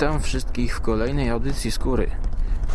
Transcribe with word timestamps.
Witam 0.00 0.20
wszystkich 0.20 0.76
w 0.76 0.80
kolejnej 0.80 1.30
audycji 1.30 1.70
Skóry. 1.70 2.10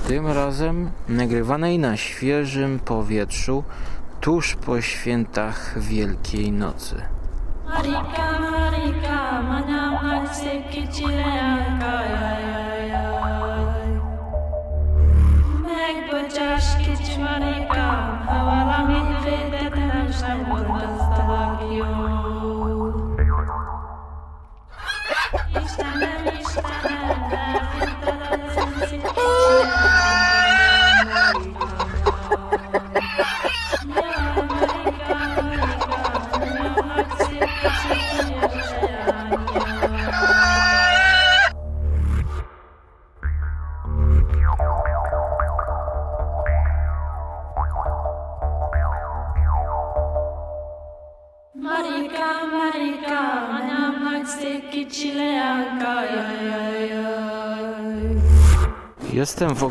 Tym 0.08 0.28
razem 0.28 0.92
nagrywanej 1.10 1.80
na 1.80 1.98
świeżym 1.98 2.80
powietrzu 2.80 3.64
tuż 4.22 4.56
po 4.56 4.82
świętach 4.82 5.80
Wielkiej 5.80 6.52
Nocy. 6.52 7.02
Marika, 7.66 8.40
Marika, 8.40 9.42
Marika, 9.42 9.86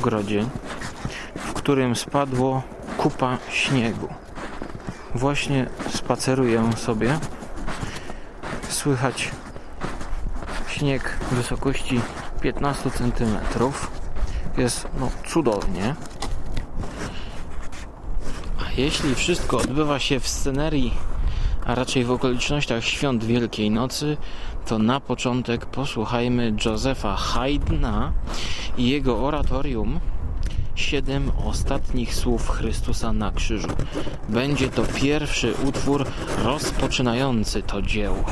ogrodzie, 0.05 0.45
w 1.37 1.53
którym 1.53 1.97
spadło 1.97 2.63
kupa 2.99 3.39
śniegu. 3.51 4.09
Właśnie 5.15 5.67
spaceruję 5.89 6.73
sobie. 6.77 7.19
Słychać 8.69 9.31
śnieg 10.69 11.19
wysokości 11.33 12.01
15 12.41 12.91
cm. 12.91 13.37
Jest 14.57 14.89
no, 15.01 15.11
cudownie. 15.27 15.95
A 18.59 18.81
jeśli 18.81 19.15
wszystko 19.15 19.59
odbywa 19.59 19.99
się 19.99 20.21
w 20.21 20.29
scenerii, 20.29 20.95
a 21.67 21.75
raczej 21.75 22.05
w 22.05 22.11
okolicznościach 22.11 22.85
świąt 22.85 23.25
Wielkiej 23.25 23.71
Nocy, 23.71 24.17
to 24.67 24.79
na 24.79 25.01
początek 25.01 25.67
posłuchajmy 25.67 26.55
Josepha 26.65 27.17
Haydna 27.17 28.13
i 28.79 28.89
jego 28.89 29.19
oratorium 29.19 30.01
Siedem 30.75 31.33
ostatnich 31.45 32.15
słów 32.15 32.49
Chrystusa 32.49 33.13
na 33.13 33.31
krzyżu. 33.31 33.69
Będzie 34.29 34.69
to 34.69 34.83
pierwszy 34.95 35.55
utwór 35.65 36.07
rozpoczynający 36.45 37.63
to 37.63 37.83
dzieło. 37.83 38.25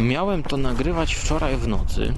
Miałem 0.00 0.42
to 0.42 0.56
nagrywać 0.56 1.14
wczoraj 1.14 1.56
w 1.56 1.68
nocy, 1.68 2.12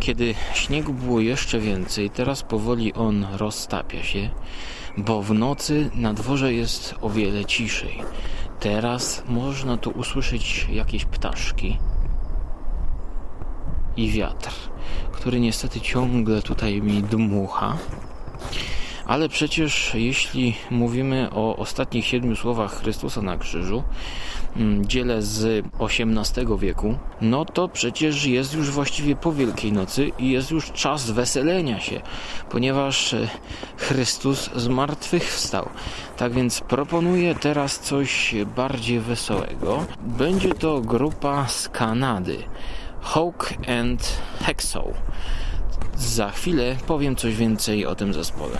kiedy 0.00 0.34
śniegu 0.54 0.92
było 0.92 1.20
jeszcze 1.20 1.58
więcej. 1.58 2.10
Teraz 2.10 2.42
powoli 2.42 2.94
on 2.94 3.26
roztapia 3.36 4.02
się, 4.02 4.30
bo 4.96 5.22
w 5.22 5.34
nocy 5.34 5.90
na 5.94 6.14
dworze 6.14 6.54
jest 6.54 6.94
o 7.00 7.10
wiele 7.10 7.44
ciszej. 7.44 8.02
Teraz 8.60 9.22
można 9.28 9.76
tu 9.76 9.90
usłyszeć 9.90 10.66
jakieś 10.72 11.04
ptaszki 11.04 11.78
i 13.96 14.10
wiatr, 14.10 14.54
który 15.12 15.40
niestety 15.40 15.80
ciągle 15.80 16.42
tutaj 16.42 16.82
mi 16.82 17.02
dmucha. 17.02 17.78
Ale 19.06 19.28
przecież 19.28 19.94
jeśli 19.94 20.54
mówimy 20.70 21.28
o 21.32 21.56
ostatnich 21.56 22.06
siedmiu 22.06 22.36
słowach 22.36 22.80
Chrystusa 22.80 23.22
na 23.22 23.36
krzyżu, 23.36 23.82
mm, 24.56 24.86
dziele 24.86 25.22
z 25.22 25.66
XVIII 25.80 26.58
wieku, 26.58 26.98
no 27.20 27.44
to 27.44 27.68
przecież 27.68 28.24
jest 28.24 28.54
już 28.54 28.70
właściwie 28.70 29.16
po 29.16 29.32
Wielkiej 29.32 29.72
Nocy 29.72 30.10
i 30.18 30.30
jest 30.30 30.50
już 30.50 30.72
czas 30.72 31.10
weselenia 31.10 31.80
się, 31.80 32.00
ponieważ 32.50 33.14
e, 33.14 33.28
Chrystus 33.76 34.50
z 34.56 34.68
martwych 34.68 35.34
wstał. 35.34 35.68
Tak 36.16 36.32
więc 36.32 36.60
proponuję 36.60 37.34
teraz 37.34 37.78
coś 37.78 38.34
bardziej 38.56 39.00
wesołego. 39.00 39.84
Będzie 40.00 40.54
to 40.54 40.80
grupa 40.80 41.48
z 41.48 41.68
Kanady. 41.68 42.38
Hawk 43.00 43.54
and 43.80 44.20
Hexow. 44.42 44.86
Za 45.96 46.30
chwilę 46.30 46.76
powiem 46.86 47.16
coś 47.16 47.36
więcej 47.36 47.86
o 47.86 47.94
tym 47.94 48.14
zespole. 48.14 48.58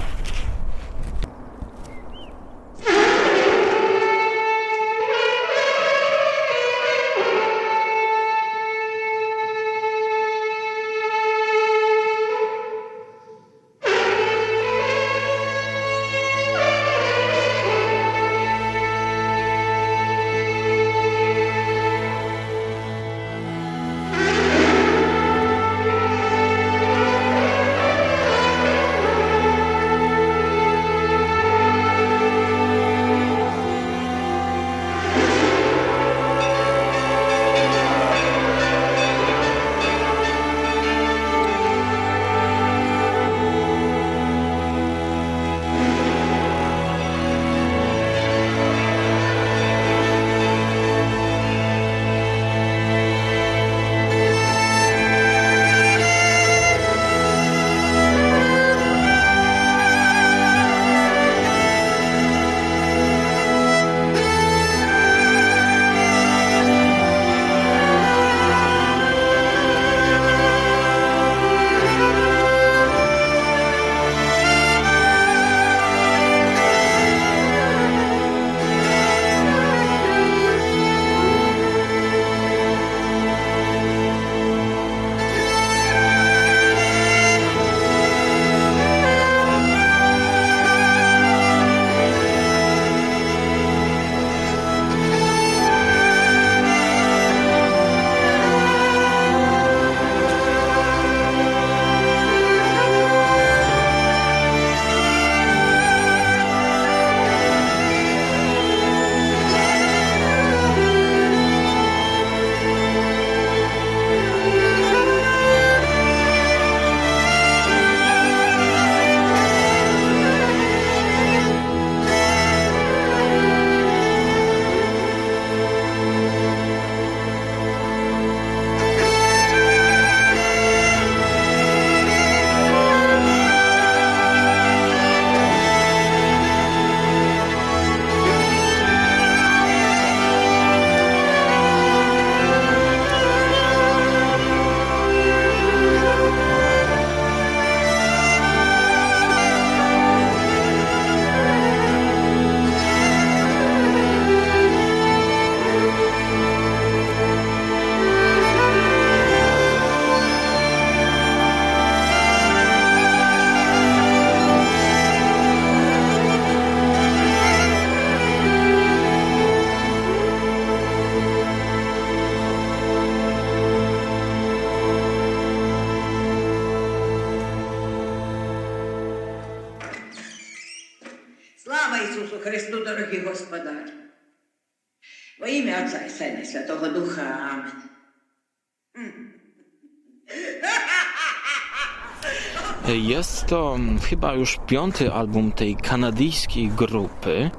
Chyba 194.11 194.35
już 194.35 194.59
piąty 194.67 195.13
album 195.13 195.53
tej 195.53 195.77
kanadyjskiej 195.77 196.69
grupy. 196.69 197.51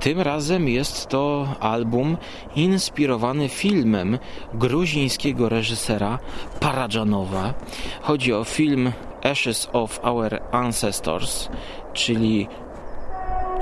Tym 0.00 0.20
razem 0.20 0.68
jest 0.68 1.08
to 1.08 1.48
album 1.60 2.16
inspirowany 2.56 3.48
filmem 3.48 4.18
gruzińskiego 4.54 5.48
reżysera 5.48 6.18
Paradżanowa. 6.60 7.54
Chodzi 8.02 8.32
o 8.32 8.44
film 8.44 8.92
Ashes 9.22 9.68
of 9.72 10.00
Our 10.02 10.40
Ancestors, 10.52 11.48
czyli, 11.92 12.48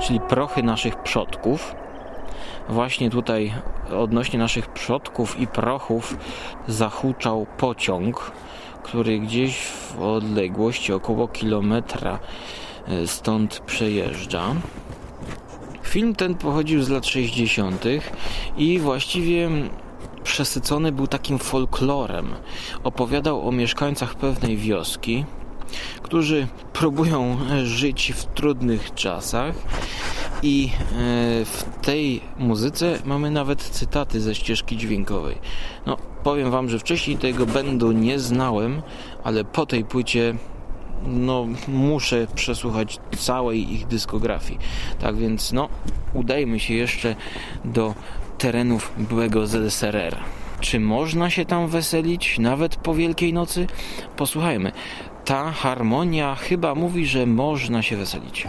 czyli 0.01 0.19
prochy 0.19 0.63
naszych 0.63 1.03
przodków. 1.03 1.75
Właśnie 2.69 3.09
tutaj 3.09 3.53
odnośnie 3.97 4.39
naszych 4.39 4.67
przodków 4.67 5.39
i 5.39 5.47
prochów 5.47 6.17
zahuczał 6.67 7.45
pociąg 7.57 8.31
który 8.83 9.19
gdzieś 9.19 9.57
w 9.57 10.01
odległości 10.01 10.93
około 10.93 11.27
kilometra 11.27 12.19
e, 12.87 13.07
stąd 13.07 13.59
przejeżdża. 13.59 14.55
Film 15.83 16.15
ten 16.15 16.35
pochodził 16.35 16.83
z 16.83 16.89
lat 16.89 17.05
60. 17.05 17.85
i 18.57 18.79
właściwie 18.79 19.49
przesycony 20.23 20.91
był 20.91 21.07
takim 21.07 21.39
folklorem. 21.39 22.27
Opowiadał 22.83 23.47
o 23.47 23.51
mieszkańcach 23.51 24.15
pewnej 24.15 24.57
wioski, 24.57 25.25
którzy 26.01 26.47
próbują 26.73 27.37
żyć 27.63 28.13
w 28.15 28.25
trudnych 28.25 28.93
czasach, 28.93 29.55
I 30.43 30.69
e, 30.69 31.45
w 31.45 31.65
tej 31.81 32.21
muzyce 32.37 32.99
mamy 33.05 33.31
nawet 33.31 33.63
cytaty 33.63 34.21
ze 34.21 34.35
ścieżki 34.35 34.77
dźwiękowej. 34.77 35.35
No, 35.85 35.97
powiem 36.23 36.51
Wam, 36.51 36.69
że 36.69 36.79
wcześniej 36.79 37.17
tego 37.17 37.45
będu 37.45 37.91
nie 37.91 38.19
znałem, 38.19 38.81
ale 39.23 39.43
po 39.43 39.65
tej 39.65 39.85
płycie 39.85 40.35
no, 41.07 41.47
muszę 41.67 42.27
przesłuchać 42.35 42.99
całej 43.17 43.73
ich 43.73 43.87
dyskografii. 43.87 44.59
Tak 44.99 45.15
więc, 45.15 45.51
no, 45.51 45.69
udajmy 46.13 46.59
się 46.59 46.73
jeszcze 46.73 47.15
do 47.65 47.95
terenów 48.37 48.91
byłego 48.97 49.47
ZSRR. 49.47 50.15
Czy 50.59 50.79
można 50.79 51.29
się 51.29 51.45
tam 51.45 51.67
weselić, 51.67 52.39
nawet 52.39 52.75
po 52.75 52.95
Wielkiej 52.95 53.33
Nocy? 53.33 53.67
Posłuchajmy. 54.17 54.71
Ta 55.25 55.51
harmonia 55.51 56.35
chyba 56.35 56.75
mówi, 56.75 57.05
że 57.05 57.25
można 57.25 57.81
się 57.81 57.97
weselić. 57.97 58.47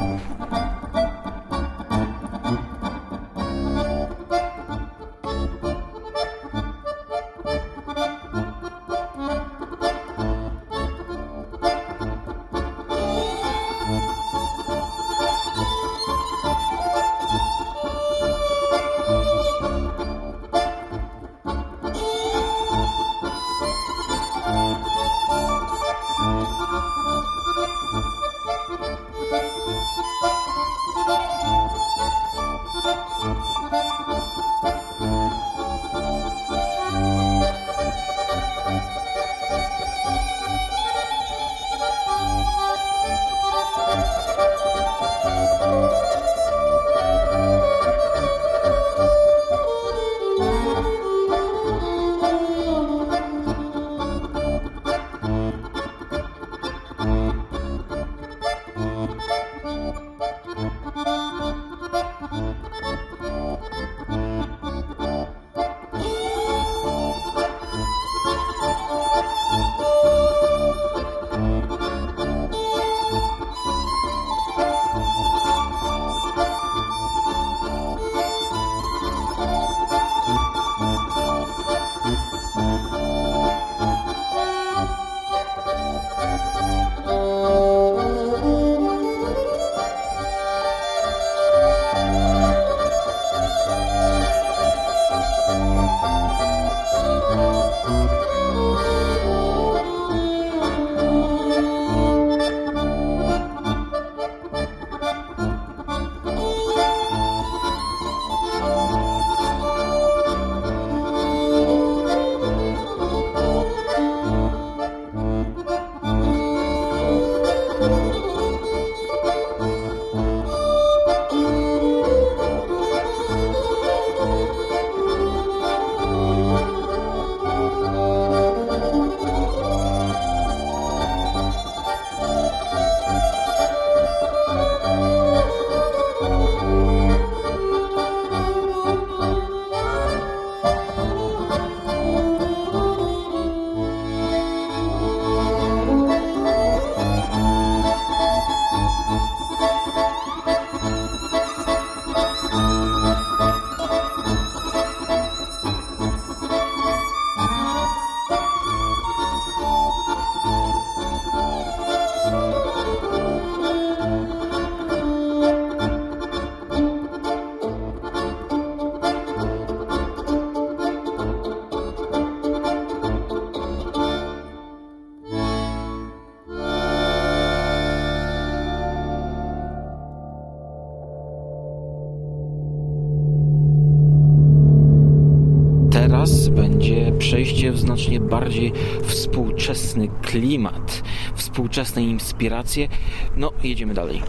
Przejście 187.64 187.72
w 187.72 187.78
znacznie 187.78 188.20
bardziej 188.20 188.72
współczesny 189.04 190.08
klimat, 190.22 191.02
współczesne 191.34 192.02
inspiracje. 192.02 192.88
No, 193.36 193.52
jedziemy 193.62 193.94
dalej. 193.94 194.22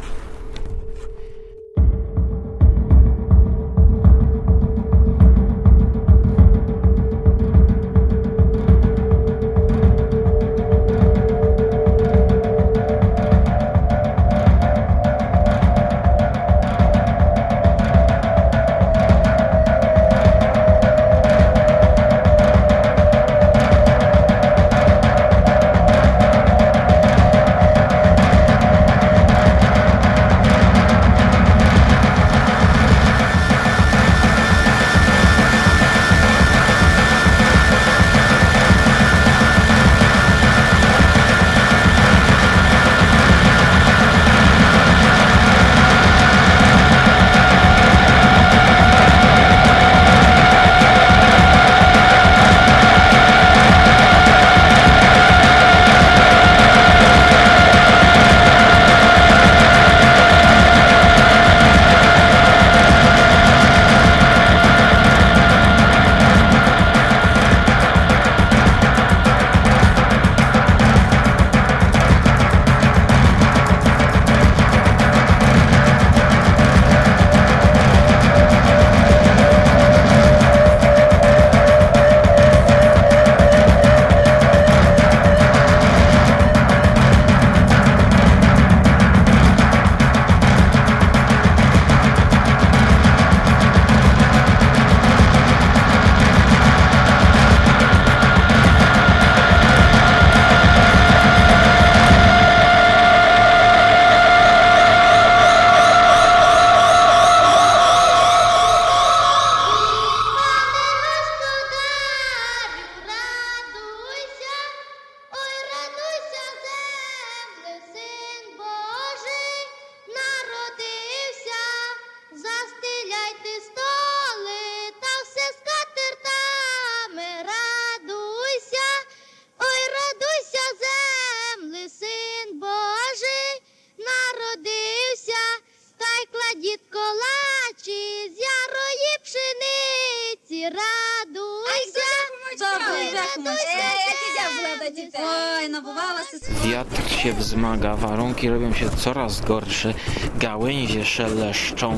Coraz 149.25 149.41
gorsze, 149.41 149.93
gałęzie 150.39 151.05
szeleszczą. 151.05 151.95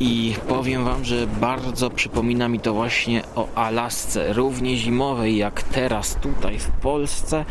I 0.00 0.34
powiem 0.48 0.84
wam, 0.84 1.04
że 1.04 1.26
bardzo 1.26 1.90
przypomina 1.90 2.48
mi 2.48 2.60
to 2.60 2.74
właśnie 2.74 3.22
o 3.36 3.48
Alasce, 3.54 4.32
równie 4.32 4.76
zimowej 4.76 5.36
jak 5.36 5.62
teraz 5.62 6.16
tutaj 6.22 6.58
w 6.58 6.70
Polsce, 6.70 7.44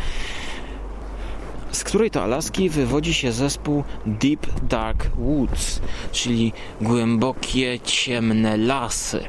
z 1.74 1.84
której 1.84 2.12
to 2.12 2.24
Alaski 2.24 2.70
wywodzi 2.70 3.14
się 3.14 3.32
zespół 3.32 3.84
Deep 4.06 4.48
Dark 4.64 5.08
Woods, 5.18 5.82
czyli 6.12 6.54
głębokie, 6.82 7.80
ciemne 7.80 8.58
lasy. 8.58 9.24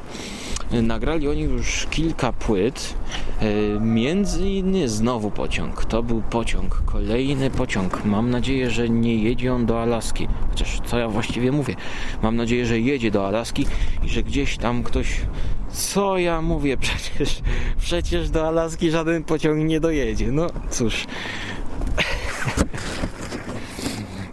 Nagrali 0.71 1.27
oni 1.27 1.41
już 1.41 1.87
kilka 1.89 2.33
płyt, 2.33 2.93
e, 3.39 3.79
między 3.79 4.49
innymi 4.49 4.87
znowu 4.87 5.31
pociąg. 5.31 5.85
To 5.85 6.03
był 6.03 6.21
pociąg, 6.21 6.81
kolejny 6.85 7.49
pociąg. 7.49 8.05
Mam 8.05 8.29
nadzieję, 8.29 8.69
że 8.69 8.89
nie 8.89 9.15
jedzie 9.15 9.53
on 9.53 9.65
do 9.65 9.81
Alaski. 9.81 10.27
Chociaż 10.49 10.81
co 10.85 10.97
ja 10.99 11.09
właściwie 11.09 11.51
mówię? 11.51 11.75
Mam 12.21 12.35
nadzieję, 12.35 12.65
że 12.65 12.79
jedzie 12.79 13.11
do 13.11 13.27
Alaski 13.27 13.65
i 14.03 14.09
że 14.09 14.23
gdzieś 14.23 14.57
tam 14.57 14.83
ktoś. 14.83 15.21
Co 15.69 16.17
ja 16.17 16.41
mówię? 16.41 16.77
Przecież, 16.85 17.41
przecież 17.79 18.29
do 18.29 18.47
Alaski 18.47 18.91
żaden 18.91 19.23
pociąg 19.23 19.63
nie 19.63 19.79
dojedzie. 19.79 20.31
No 20.31 20.47
cóż. 20.69 21.05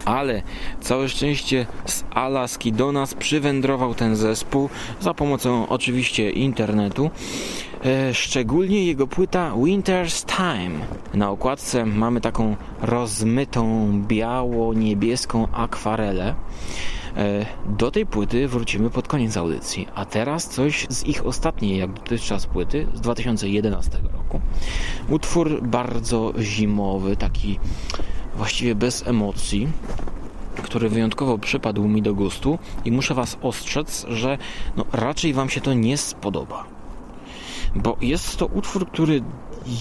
Ale 0.05 0.41
całe 0.81 1.09
szczęście 1.09 1.65
z 1.85 2.03
Alaski 2.11 2.73
do 2.73 2.91
nas 2.91 3.13
przywędrował 3.13 3.95
ten 3.95 4.15
zespół 4.15 4.69
za 4.99 5.13
pomocą 5.13 5.67
oczywiście 5.67 6.29
internetu. 6.29 7.11
E, 7.85 8.13
szczególnie 8.13 8.85
jego 8.85 9.07
płyta 9.07 9.51
Winter's 9.51 10.25
Time. 10.25 10.85
Na 11.13 11.29
okładce 11.29 11.85
mamy 11.85 12.21
taką 12.21 12.55
rozmytą 12.81 13.91
biało-niebieską 14.07 15.47
akwarelę. 15.51 16.35
E, 17.17 17.45
Do 17.65 17.91
tej 17.91 18.05
płyty 18.05 18.47
wrócimy 18.47 18.89
pod 18.89 19.07
koniec 19.07 19.37
audycji, 19.37 19.87
a 19.95 20.05
teraz 20.05 20.49
coś 20.49 20.87
z 20.89 21.03
ich 21.03 21.25
ostatniej, 21.25 21.77
jak 21.77 21.93
dotychczas 21.93 22.45
płyty, 22.45 22.87
z 22.93 23.01
2011 23.01 23.97
roku. 24.13 24.41
Utwór 25.09 25.61
bardzo 25.61 26.33
zimowy, 26.39 27.15
taki 27.15 27.59
właściwie 28.37 28.75
bez 28.75 29.07
emocji, 29.07 29.67
który 30.63 30.89
wyjątkowo 30.89 31.37
przypadł 31.37 31.87
mi 31.87 32.01
do 32.01 32.13
gustu 32.13 32.59
i 32.85 32.91
muszę 32.91 33.13
Was 33.13 33.37
ostrzec, 33.41 34.05
że 34.09 34.37
no, 34.77 34.85
raczej 34.93 35.33
Wam 35.33 35.49
się 35.49 35.61
to 35.61 35.73
nie 35.73 35.97
spodoba. 35.97 36.63
Bo 37.75 37.97
jest 38.01 38.37
to 38.37 38.45
utwór, 38.45 38.87
który 38.87 39.21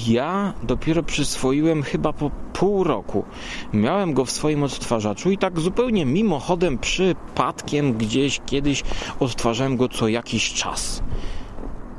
ja 0.08 0.52
dopiero 0.62 1.02
przyswoiłem 1.02 1.82
chyba 1.82 2.12
po 2.12 2.30
pół 2.52 2.84
roku. 2.84 3.24
Miałem 3.72 4.14
go 4.14 4.24
w 4.24 4.30
swoim 4.30 4.62
odtwarzaczu 4.62 5.30
i 5.30 5.38
tak 5.38 5.60
zupełnie 5.60 6.06
mimochodem, 6.06 6.78
przypadkiem 6.78 7.92
gdzieś 7.92 8.40
kiedyś 8.46 8.82
odtwarzałem 9.20 9.76
go 9.76 9.88
co 9.88 10.08
jakiś 10.08 10.52
czas. 10.52 11.02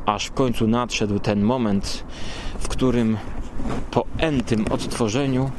Aż 0.05 0.25
w 0.25 0.31
końcu 0.31 0.67
nadszedł 0.67 1.19
ten 1.19 1.41
moment, 1.41 2.03
w 2.59 2.67
którym 2.67 3.17
po 3.91 4.05
entym 4.17 4.65
odtworzeniu 4.71 5.51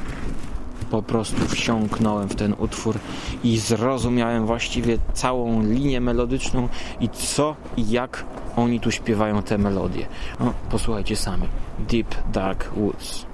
po 0.91 1.01
prostu 1.01 1.47
wsiąknąłem 1.47 2.29
w 2.29 2.35
ten 2.35 2.55
utwór 2.57 2.95
i 3.43 3.57
zrozumiałem 3.57 4.45
właściwie 4.45 4.97
całą 5.13 5.63
linię 5.63 6.01
melodyczną 6.01 6.69
i 6.99 7.09
co 7.09 7.55
i 7.77 7.89
jak 7.89 8.25
oni 8.55 8.79
tu 8.79 8.91
śpiewają 8.91 9.43
te 9.43 9.57
melodie. 9.57 10.07
No, 10.39 10.53
posłuchajcie 10.69 11.15
sami. 11.15 11.47
Deep 11.79 12.15
Dark 12.31 12.73
Woods. 12.77 13.25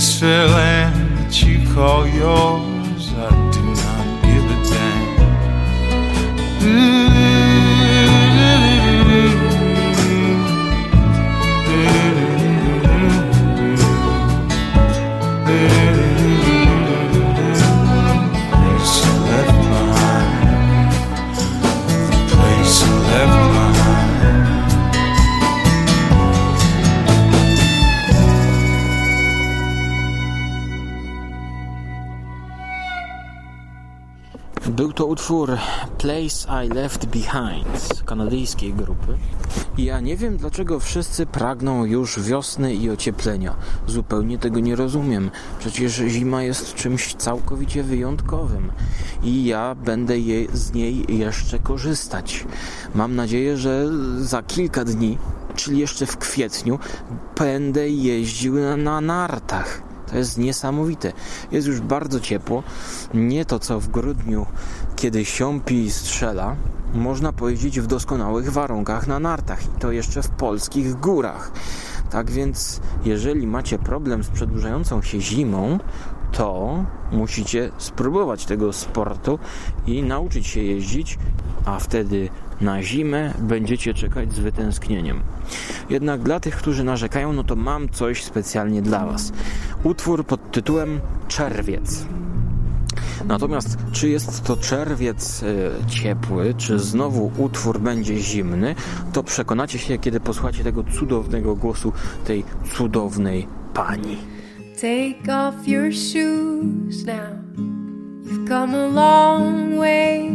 This 0.00 0.18
fair 0.18 0.46
land 0.46 1.18
that 1.18 1.42
you 1.42 1.74
call 1.74 2.08
yours, 2.08 2.69
utwór 35.30 35.58
Place 35.98 36.64
I 36.64 36.68
Left 36.68 37.06
Behind 37.06 38.02
kanadyjskiej 38.04 38.74
grupy. 38.74 39.18
Ja 39.78 40.00
nie 40.00 40.16
wiem, 40.16 40.36
dlaczego 40.36 40.80
wszyscy 40.80 41.26
pragną 41.26 41.84
już 41.84 42.20
wiosny 42.20 42.74
i 42.74 42.90
ocieplenia. 42.90 43.54
Zupełnie 43.86 44.38
tego 44.38 44.60
nie 44.60 44.76
rozumiem. 44.76 45.30
Przecież 45.58 45.92
zima 45.92 46.42
jest 46.42 46.74
czymś 46.74 47.14
całkowicie 47.14 47.82
wyjątkowym 47.82 48.72
i 49.22 49.44
ja 49.44 49.74
będę 49.74 50.18
je, 50.18 50.46
z 50.52 50.72
niej 50.72 51.18
jeszcze 51.18 51.58
korzystać. 51.58 52.46
Mam 52.94 53.16
nadzieję, 53.16 53.56
że 53.56 53.88
za 54.18 54.42
kilka 54.42 54.84
dni, 54.84 55.18
czyli 55.54 55.78
jeszcze 55.78 56.06
w 56.06 56.16
kwietniu, 56.16 56.78
będę 57.38 57.88
jeździł 57.88 58.54
na, 58.54 58.76
na 58.76 59.00
nartach. 59.00 59.90
To 60.10 60.16
jest 60.16 60.38
niesamowite. 60.38 61.12
Jest 61.52 61.66
już 61.66 61.80
bardzo 61.80 62.20
ciepło. 62.20 62.62
Nie 63.14 63.44
to 63.44 63.58
co 63.58 63.80
w 63.80 63.88
grudniu, 63.88 64.46
kiedy 65.00 65.24
siąpi 65.24 65.90
strzela. 65.90 66.56
Można 66.94 67.32
pojeździć 67.32 67.80
w 67.80 67.86
doskonałych 67.86 68.52
warunkach 68.52 69.06
na 69.06 69.18
nartach 69.18 69.64
i 69.64 69.80
to 69.80 69.92
jeszcze 69.92 70.22
w 70.22 70.28
polskich 70.28 70.94
górach. 70.94 71.52
Tak 72.10 72.30
więc, 72.30 72.80
jeżeli 73.04 73.46
macie 73.46 73.78
problem 73.78 74.24
z 74.24 74.28
przedłużającą 74.28 75.02
się 75.02 75.20
zimą, 75.20 75.78
to 76.32 76.84
musicie 77.12 77.70
spróbować 77.78 78.46
tego 78.46 78.72
sportu 78.72 79.38
i 79.86 80.02
nauczyć 80.02 80.46
się 80.46 80.62
jeździć, 80.62 81.18
a 81.64 81.78
wtedy 81.78 82.28
na 82.60 82.82
zimę 82.82 83.34
będziecie 83.38 83.94
czekać 83.94 84.32
z 84.32 84.38
wytęsknieniem. 84.38 85.22
Jednak 85.90 86.22
dla 86.22 86.40
tych, 86.40 86.56
którzy 86.56 86.84
narzekają, 86.84 87.32
no 87.32 87.44
to 87.44 87.56
mam 87.56 87.88
coś 87.88 88.24
specjalnie 88.24 88.82
dla 88.82 89.06
Was. 89.06 89.32
Utwór 89.84 90.26
pod 90.26 90.50
tytułem 90.50 91.00
Czerwiec. 91.28 92.06
Natomiast 93.26 93.78
czy 93.92 94.08
jest 94.08 94.44
to 94.44 94.56
czerwiec 94.56 95.42
y, 95.42 95.70
ciepły, 95.88 96.54
czy 96.54 96.78
znowu 96.78 97.32
utwór 97.38 97.80
będzie 97.80 98.16
zimny, 98.16 98.74
to 99.12 99.22
przekonacie 99.22 99.78
się, 99.78 99.98
kiedy 99.98 100.20
posłuchacie 100.20 100.64
tego 100.64 100.84
cudownego 100.98 101.56
głosu 101.56 101.92
tej 102.24 102.44
cudownej 102.76 103.46
pani. 103.74 104.16
Take 104.80 105.28
off 105.28 105.68
your 105.68 105.92
shoes 105.92 107.04
now. 107.04 107.40
You've 108.24 108.48
come 108.48 108.74
a 108.74 108.86
long 108.86 109.78
way. 109.78 110.30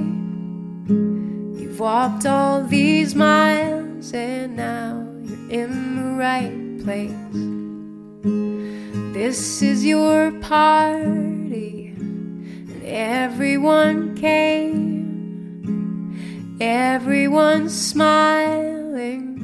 You've 1.58 1.80
walked 1.80 2.26
all 2.26 2.64
these 2.70 3.16
miles, 3.16 4.14
and 4.14 4.56
now 4.56 5.06
you're 5.24 5.64
in 5.64 5.96
the 5.96 6.18
right 6.18 6.84
place. 6.84 7.12
This 9.14 9.62
is 9.62 9.84
your 9.86 10.32
party, 10.42 11.75
everyone 12.86 14.16
came. 14.16 14.86
everyone 16.62 17.68
smiling 17.70 19.38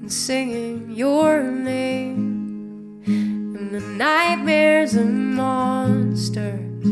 and 0.00 0.12
singing 0.12 0.90
your 0.90 1.42
name. 1.42 3.02
And 3.06 3.70
the 3.70 3.80
nightmares 3.80 4.94
and 4.94 5.36
monsters, 5.36 6.84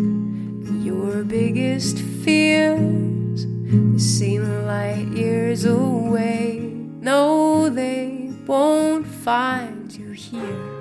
your 0.85 1.25
biggest 1.25 1.99
fears, 1.99 3.47
they 3.47 3.99
seem 3.99 4.67
light 4.67 5.09
years 5.09 5.65
away. 5.65 6.61
No, 7.01 7.69
they 7.69 8.31
won't 8.47 9.07
find 9.07 9.93
you 9.93 10.13
here. 10.13 10.79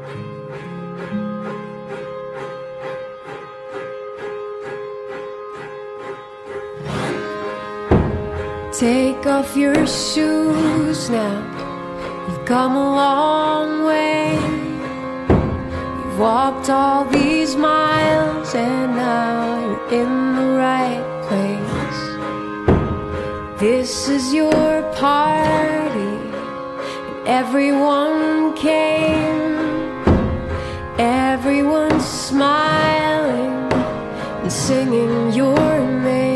Take 8.80 9.26
off 9.26 9.58
your 9.58 9.88
shoes 9.88 11.10
now. 11.10 11.42
You've 12.30 12.46
come 12.46 12.76
a 12.76 12.90
long 13.04 13.86
way. 13.86 14.36
You've 15.98 16.20
walked 16.20 16.70
all 16.70 17.06
these 17.06 17.56
miles, 17.56 18.54
and 18.54 18.96
now 18.96 19.60
you're 19.66 20.02
in 20.04 20.36
the 20.36 20.50
right 20.60 21.04
place. 21.28 22.02
This 23.60 24.08
is 24.10 24.32
your 24.32 24.84
party, 24.94 26.14
and 27.10 27.28
everyone 27.28 28.54
came. 28.56 29.58
Everyone's 31.00 32.06
smiling 32.06 33.74
and 34.44 34.52
singing 34.52 35.34
your 35.34 35.80
name. 36.04 36.27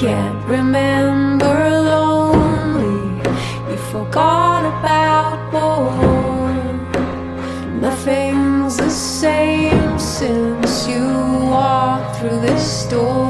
Can't 0.00 0.46
remember 0.46 1.44
lonely, 1.44 3.20
you 3.70 3.76
forgot 3.92 4.64
about 4.64 5.52
war. 5.52 6.54
Nothing's 7.82 8.78
the 8.78 8.88
same 8.88 9.98
since 9.98 10.88
you 10.88 11.04
walked 11.50 12.16
through 12.16 12.40
this 12.40 12.86
door. 12.86 13.29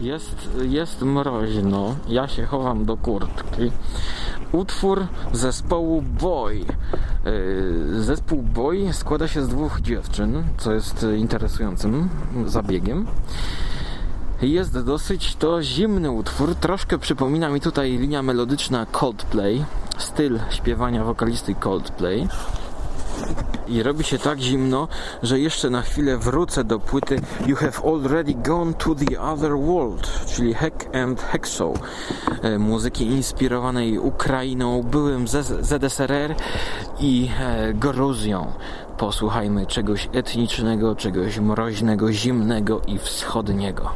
Jest, 0.00 0.48
jest 0.62 1.02
mroźno, 1.02 1.96
ja 2.08 2.28
się 2.28 2.46
chowam 2.46 2.84
do 2.84 2.96
kurtki. 2.96 3.72
Utwór 4.52 5.06
zespołu 5.32 6.02
Boy. 6.02 6.64
Yy, 7.24 8.02
Zespół 8.02 8.42
Boy 8.42 8.92
składa 8.92 9.28
się 9.28 9.42
z 9.42 9.48
dwóch 9.48 9.80
dziewczyn, 9.80 10.42
co 10.58 10.72
jest 10.72 11.06
interesującym 11.18 12.08
zabiegiem. 12.46 13.06
Jest 14.42 14.84
dosyć 14.84 15.36
to 15.36 15.62
zimny 15.62 16.10
utwór, 16.10 16.54
troszkę 16.54 16.98
przypomina 16.98 17.48
mi 17.48 17.60
tutaj 17.60 17.98
linia 17.98 18.22
melodyczna 18.22 18.86
Coldplay, 18.86 19.64
styl 19.98 20.38
śpiewania 20.50 21.04
wokalisty 21.04 21.54
Coldplay. 21.54 22.28
I 23.70 23.82
robi 23.82 24.04
się 24.04 24.18
tak 24.18 24.38
zimno, 24.38 24.88
że 25.22 25.40
jeszcze 25.40 25.70
na 25.70 25.82
chwilę 25.82 26.18
wrócę 26.18 26.64
do 26.64 26.78
płyty 26.78 27.20
You 27.46 27.56
Have 27.56 27.72
Already 27.84 28.34
Gone 28.34 28.74
to 28.74 28.94
the 28.94 29.20
Other 29.20 29.52
World, 29.58 30.26
czyli 30.26 30.54
Heck 30.54 30.96
and 30.96 31.22
Hexow, 31.22 31.78
e, 32.42 32.58
muzyki 32.58 33.06
inspirowanej 33.06 33.98
Ukrainą, 33.98 34.82
byłym 34.82 35.28
ZSRR 35.60 36.34
i 37.00 37.28
e, 37.40 37.74
Gruzją. 37.74 38.52
Posłuchajmy 38.98 39.66
czegoś 39.66 40.08
etnicznego, 40.12 40.96
czegoś 40.96 41.38
mroźnego, 41.38 42.12
zimnego 42.12 42.80
i 42.86 42.98
wschodniego. 42.98 43.90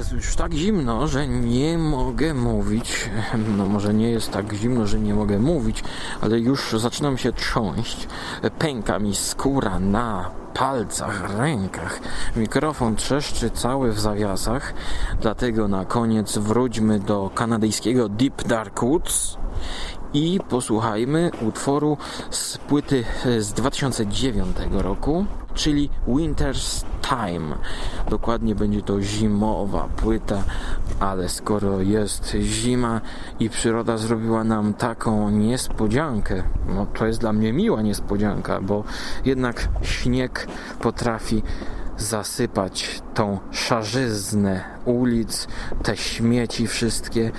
Jest 0.00 0.12
już 0.12 0.36
tak 0.36 0.52
zimno, 0.52 1.08
że 1.08 1.28
nie 1.28 1.78
mogę 1.78 2.34
mówić. 2.34 3.10
No 3.56 3.66
może 3.66 3.94
nie 3.94 4.10
jest 4.10 4.30
tak 4.30 4.52
zimno, 4.52 4.86
że 4.86 4.98
nie 4.98 5.14
mogę 5.14 5.38
mówić, 5.38 5.84
ale 6.20 6.38
już 6.38 6.72
zaczynam 6.72 7.18
się 7.18 7.32
trząść. 7.32 8.08
Pęka 8.58 8.98
mi 8.98 9.14
skóra 9.14 9.80
na 9.80 10.30
palcach, 10.54 11.38
rękach. 11.38 12.00
Mikrofon 12.36 12.96
trzeszczy 12.96 13.50
cały 13.50 13.92
w 13.92 14.00
zawiasach. 14.00 14.74
Dlatego 15.20 15.68
na 15.68 15.84
koniec 15.84 16.38
wróćmy 16.38 17.00
do 17.00 17.30
kanadyjskiego 17.34 18.08
Deep 18.08 18.42
Dark 18.48 18.80
Woods 18.80 19.36
i 20.14 20.40
posłuchajmy 20.48 21.30
utworu 21.48 21.96
z 22.30 22.58
płyty 22.58 23.04
z 23.38 23.52
2009 23.52 24.56
roku, 24.70 25.26
czyli 25.54 25.90
Winter's 26.08 26.84
Time. 27.10 27.56
Dokładnie 28.10 28.54
będzie 28.54 28.82
to 28.82 29.02
zimowa 29.02 29.88
płyta, 29.96 30.42
ale 31.00 31.28
skoro 31.28 31.80
jest 31.80 32.36
zima 32.40 33.00
i 33.40 33.50
przyroda 33.50 33.96
zrobiła 33.96 34.44
nam 34.44 34.74
taką 34.74 35.30
niespodziankę, 35.30 36.42
no 36.68 36.86
to 36.86 37.06
jest 37.06 37.20
dla 37.20 37.32
mnie 37.32 37.52
miła 37.52 37.82
niespodzianka, 37.82 38.60
bo 38.60 38.84
jednak 39.24 39.68
śnieg 39.82 40.46
potrafi 40.80 41.42
zasypać 41.98 43.02
tą 43.14 43.38
szarzyznę 43.50 44.64
ulic, 44.84 45.48
te 45.82 45.96
śmieci 45.96 46.66
wszystkie 46.66 47.32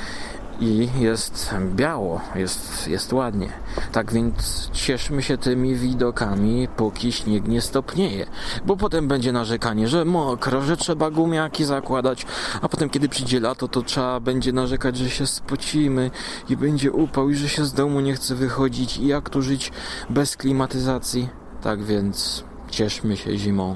i 0.61 0.89
jest 0.99 1.55
biało, 1.75 2.21
jest, 2.35 2.87
jest 2.87 3.13
ładnie. 3.13 3.49
Tak 3.91 4.11
więc 4.11 4.69
cieszmy 4.73 5.21
się 5.23 5.37
tymi 5.37 5.75
widokami, 5.75 6.67
póki 6.77 7.11
śnieg 7.11 7.47
nie 7.47 7.61
stopnieje, 7.61 8.25
bo 8.65 8.77
potem 8.77 9.07
będzie 9.07 9.31
narzekanie, 9.31 9.87
że 9.87 10.05
mokro, 10.05 10.61
że 10.61 10.77
trzeba 10.77 11.11
gumiaki 11.11 11.65
zakładać, 11.65 12.25
a 12.61 12.69
potem 12.69 12.89
kiedy 12.89 13.09
przyjdzie 13.09 13.39
lato, 13.39 13.67
to 13.67 13.81
trzeba 13.81 14.19
będzie 14.19 14.53
narzekać, 14.53 14.97
że 14.97 15.09
się 15.09 15.27
spocimy 15.27 16.11
i 16.49 16.57
będzie 16.57 16.91
upał 16.91 17.29
i 17.29 17.35
że 17.35 17.49
się 17.49 17.65
z 17.65 17.73
domu 17.73 17.99
nie 17.99 18.13
chce 18.13 18.35
wychodzić 18.35 18.97
i 18.97 19.07
jak 19.07 19.29
tu 19.29 19.41
żyć 19.41 19.71
bez 20.09 20.37
klimatyzacji. 20.37 21.29
Tak 21.61 21.83
więc 21.83 22.43
cieszmy 22.69 23.17
się 23.17 23.37
zimą. 23.37 23.75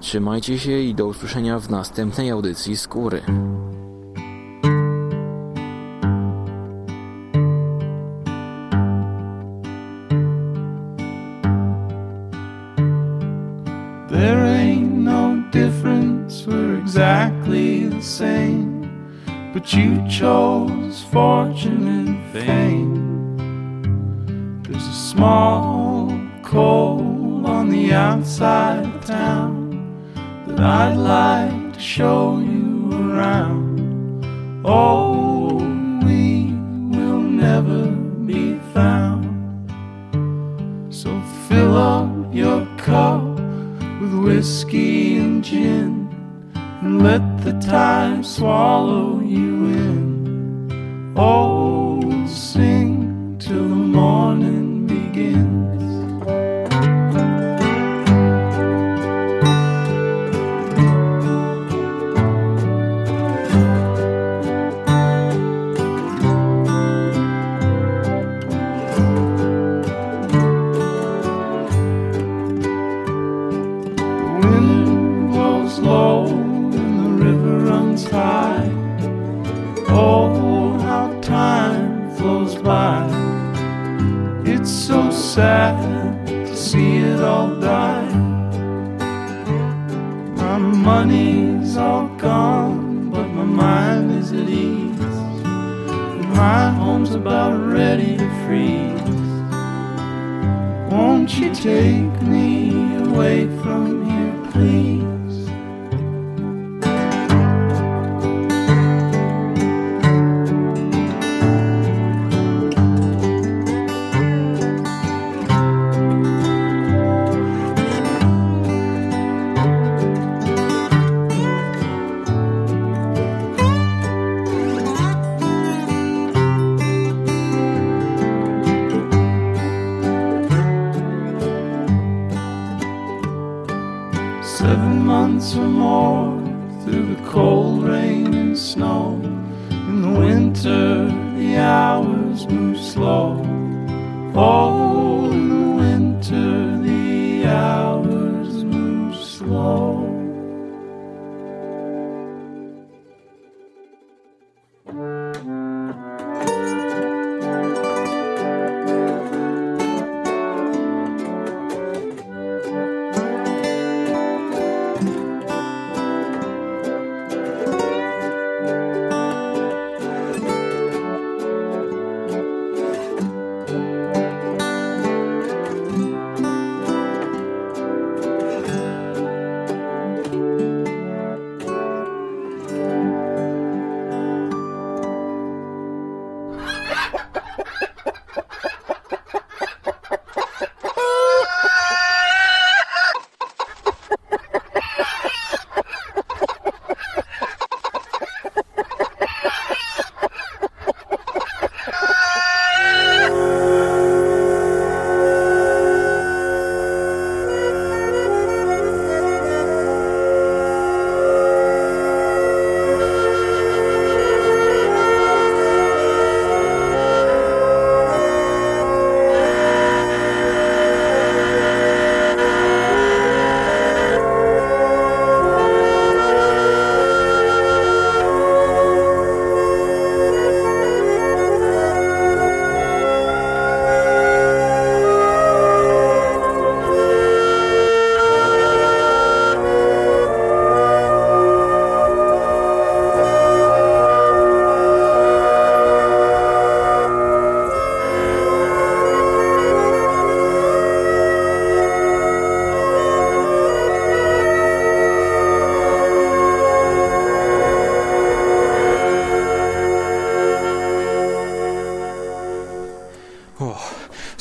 Trzymajcie 0.00 0.58
się 0.58 0.78
i 0.78 0.94
do 0.94 1.06
usłyszenia 1.06 1.58
w 1.58 1.70
następnej 1.70 2.30
audycji 2.30 2.76
Skóry. 2.76 3.22
Same. 18.04 18.84
But 19.54 19.72
you 19.72 20.06
chose 20.08 21.02
fortune 21.04 21.88
and 21.88 22.32
fame. 22.32 23.02
There's 24.62 24.86
a 24.86 24.92
small 24.92 26.12
cold 26.42 27.46
on 27.46 27.70
the 27.70 27.94
outside 27.94 28.84
of 28.84 29.04
town 29.06 29.70
that 30.46 30.60
I'd 30.60 30.96
like 30.96 31.72
to 31.72 31.80
show 31.80 32.38
you 32.40 32.90
around. 32.92 34.22
Oh, 34.64 35.56
we 36.04 36.52
will 36.96 37.20
never 37.20 37.86
be 38.26 38.58
found. 38.74 39.24
So 40.92 41.18
fill 41.48 41.76
up 41.76 42.34
your 42.34 42.66
cup 42.76 43.24
with 44.00 44.14
whiskey 44.24 45.16
and 45.18 45.42
gin 45.42 45.93
and 46.94 47.02
let 47.02 47.44
the 47.44 47.52
time 47.66 48.22
swallow 48.22 49.20
you 49.20 49.66
in. 49.66 51.14
Oh, 51.16 51.83
sad 85.34 86.28
to 86.28 86.56
see 86.56 86.98
it 86.98 87.20
all 87.20 87.56
die. 87.56 88.08
My 90.36 90.58
money's 90.58 91.76
all 91.76 92.06
gone, 92.18 93.10
but 93.10 93.26
my 93.26 93.42
mind 93.42 94.12
is 94.12 94.30
at 94.30 94.48
ease. 94.48 95.16
My 96.38 96.70
home's 96.70 97.16
about 97.16 97.54
ready 97.58 98.16
to 98.16 98.28
freeze. 98.46 99.10
Won't 100.92 101.36
you 101.36 101.52
take 101.52 102.14
me 102.22 102.94
away 103.06 103.48
from 103.60 104.08
here, 104.08 104.13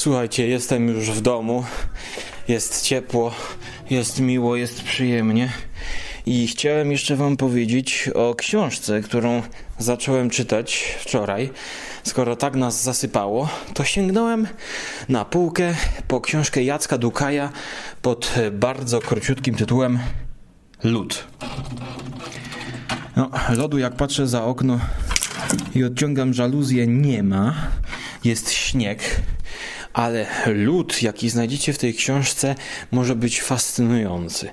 Słuchajcie, 0.04 0.48
jestem 0.48 0.88
już 0.88 1.12
w 1.12 1.22
domu. 1.22 1.64
Jest 2.48 2.82
ciepło, 2.82 3.32
jest 3.90 4.20
miło, 4.20 4.56
jest 4.56 4.84
przyjemnie. 4.84 5.50
I 6.26 6.48
chciałem 6.48 6.92
jeszcze 6.92 7.16
Wam 7.16 7.38
powiedzieć 7.38 8.10
o 8.16 8.36
książce, 8.36 9.02
którą 9.02 9.42
zacząłem 9.78 10.30
czytać 10.30 10.96
wczoraj. 11.00 11.50
Skoro 12.04 12.36
tak 12.36 12.56
nas 12.56 12.84
zasypało, 12.84 13.50
to 13.74 13.84
sięgnąłem 13.84 14.48
na 15.10 15.26
półkę 15.26 15.76
po 16.08 16.22
książkę 16.22 16.64
Jacka 16.64 16.98
Dukaja 16.98 17.52
pod 18.02 18.34
bardzo 18.52 19.00
króciutkim 19.00 19.56
tytułem 19.56 20.00
Lód. 20.84 21.28
No, 23.16 23.30
lodu 23.50 23.78
jak 23.78 23.96
patrzę 23.96 24.28
za 24.28 24.44
okno 24.44 24.80
i 25.76 25.84
odciągam 25.84 26.34
żaluzję 26.34 26.88
nie 26.88 27.24
ma. 27.24 27.56
Jest 28.24 28.52
śnieg, 28.52 29.22
ale 29.94 30.28
lód, 30.46 31.02
jaki 31.02 31.30
znajdziecie 31.30 31.74
w 31.74 31.78
tej 31.78 31.94
książce, 31.94 32.56
może 32.92 33.16
być 33.16 33.42
fascynujący. 33.42 34.50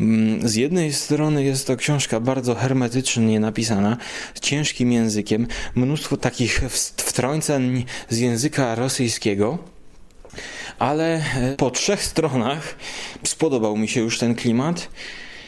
Mm, 0.00 0.48
Z 0.48 0.54
jednej 0.54 0.92
strony 0.92 1.44
jest 1.44 1.66
to 1.66 1.76
książka 1.76 2.20
bardzo 2.20 2.54
hermetycznie 2.54 3.40
napisana, 3.40 3.96
z 4.34 4.40
ciężkim 4.40 4.92
językiem, 4.92 5.46
mnóstwo 5.74 6.16
takich 6.16 6.60
wtrąceń 6.96 7.84
z 8.08 8.18
języka 8.18 8.74
rosyjskiego. 8.74 9.58
Ale 10.78 11.14
e, 11.14 11.56
po 11.56 11.70
trzech 11.70 12.04
stronach 12.04 12.76
spodobał 13.24 13.76
mi 13.76 13.88
się 13.88 14.00
już 14.00 14.18
ten 14.18 14.34
klimat. 14.34 14.88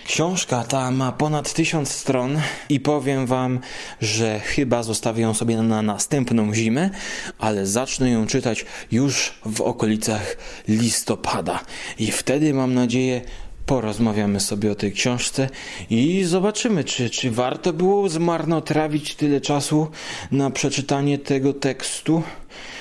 Książka 0.06 0.64
ta 0.64 0.90
ma 0.90 1.12
ponad 1.12 1.52
tysiąc 1.52 1.92
stron 1.92 2.40
i 2.68 2.80
powiem 2.80 3.26
wam, 3.26 3.60
że 4.00 4.40
chyba 4.40 4.82
zostawię 4.82 5.22
ją 5.22 5.34
sobie 5.34 5.56
na 5.56 5.82
następną 5.82 6.54
zimę, 6.54 6.90
ale 7.38 7.66
zacznę 7.66 8.10
ją 8.10 8.26
czytać 8.26 8.64
już 8.92 9.34
w 9.46 9.60
okolicach 9.60 10.36
listopada. 10.68 11.60
I 11.98 12.10
wtedy 12.10 12.54
mam 12.54 12.74
nadzieję 12.74 13.20
porozmawiamy 13.66 14.40
sobie 14.40 14.72
o 14.72 14.74
tej 14.74 14.92
książce 14.92 15.48
i 15.90 16.24
zobaczymy, 16.24 16.84
czy, 16.84 17.10
czy 17.10 17.30
warto 17.30 17.72
było 17.72 18.08
zmarnotrawić 18.08 19.14
tyle 19.14 19.40
czasu 19.40 19.88
na 20.30 20.50
przeczytanie 20.50 21.18
tego 21.18 21.52
tekstu 21.52 22.22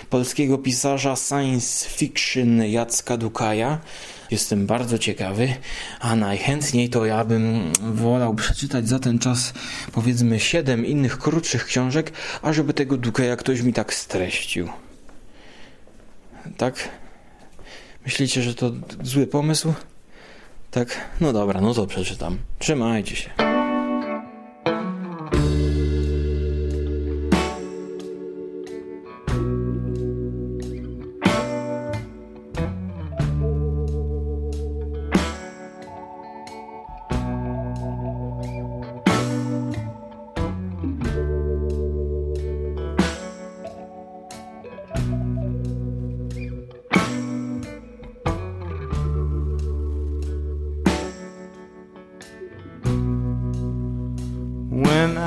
polskiego 0.09 0.57
pisarza 0.57 1.15
science 1.15 1.89
fiction 1.89 2.63
Jacka 2.63 3.17
Dukaja. 3.17 3.80
Jestem 4.32 4.67
bardzo 4.67 4.99
ciekawy, 4.99 5.53
a 5.99 6.15
najchętniej 6.15 6.89
to 6.89 7.05
ja 7.05 7.26
bym 7.26 7.73
wolał 7.82 8.36
przeczytać 8.36 8.88
za 8.88 8.99
ten 8.99 9.19
czas 9.19 9.53
powiedzmy 9.91 10.39
siedem 10.39 10.86
innych 10.86 11.17
krótszych 11.17 11.65
książek, 11.65 12.11
ażeby 12.41 12.73
tego 12.73 12.97
Dukaja 12.97 13.36
ktoś 13.36 13.61
mi 13.61 13.73
tak 13.73 13.93
streścił. 13.93 14.69
Tak? 16.57 16.89
Myślicie, 18.05 18.41
że 18.41 18.55
to 18.55 18.71
zły 19.03 19.28
pomysł? 19.28 19.73
Tak? 20.71 21.01
No 21.21 21.34
dobra, 21.34 21.61
no 21.61 21.73
to 21.73 21.88
przeczytam. 21.88 22.38
Trzymajcie 22.59 23.15
się. 23.15 23.55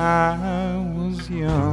I 0.01 0.76
was 0.94 1.28
young, 1.28 1.67